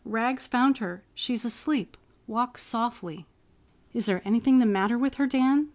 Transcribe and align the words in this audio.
"Rags 0.03 0.47
found 0.47 0.79
her. 0.79 1.03
She's 1.13 1.45
asleep. 1.45 1.95
Walk 2.25 2.57
softly." 2.57 3.27
"Is 3.93 4.07
there 4.07 4.23
anything 4.27 4.57
the 4.57 4.65
matter 4.65 4.97
with 4.97 5.17
her, 5.17 5.27
Dan?" 5.27 5.69